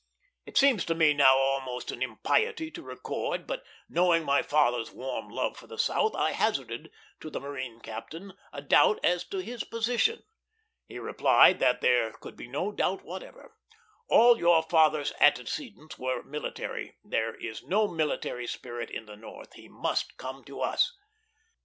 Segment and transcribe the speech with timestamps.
[0.47, 5.29] It seems to me now almost an impiety to record, but, knowing my father's warm
[5.29, 6.89] love for the South, I hazarded
[7.19, 10.23] to the marine captain a doubt as to his position.
[10.87, 13.55] He replied that there could be no doubt whatever.
[14.09, 19.67] "All your father's antecedents are military; there is no military spirit in the North; he
[19.67, 20.97] must come to us."